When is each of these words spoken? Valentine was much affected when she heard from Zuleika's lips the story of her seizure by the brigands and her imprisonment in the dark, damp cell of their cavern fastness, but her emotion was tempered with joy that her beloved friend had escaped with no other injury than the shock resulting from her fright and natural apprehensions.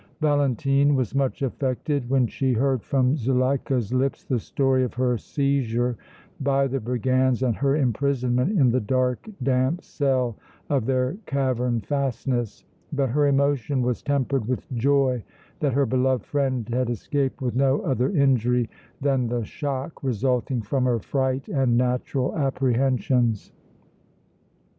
Valentine 0.19 0.95
was 0.95 1.13
much 1.13 1.43
affected 1.43 2.09
when 2.09 2.25
she 2.25 2.53
heard 2.53 2.81
from 2.81 3.15
Zuleika's 3.15 3.93
lips 3.93 4.23
the 4.23 4.39
story 4.39 4.83
of 4.83 4.95
her 4.95 5.15
seizure 5.15 5.95
by 6.39 6.65
the 6.65 6.79
brigands 6.79 7.43
and 7.43 7.55
her 7.55 7.75
imprisonment 7.75 8.57
in 8.59 8.71
the 8.71 8.79
dark, 8.79 9.29
damp 9.43 9.83
cell 9.83 10.35
of 10.71 10.87
their 10.87 11.17
cavern 11.27 11.81
fastness, 11.81 12.63
but 12.91 13.09
her 13.11 13.27
emotion 13.27 13.83
was 13.83 14.01
tempered 14.01 14.47
with 14.47 14.67
joy 14.73 15.23
that 15.59 15.73
her 15.73 15.85
beloved 15.85 16.25
friend 16.25 16.67
had 16.69 16.89
escaped 16.89 17.39
with 17.39 17.55
no 17.55 17.81
other 17.81 18.09
injury 18.09 18.67
than 19.01 19.27
the 19.27 19.43
shock 19.43 20.01
resulting 20.03 20.63
from 20.63 20.85
her 20.85 20.97
fright 20.97 21.47
and 21.47 21.77
natural 21.77 22.35
apprehensions. 22.35 23.51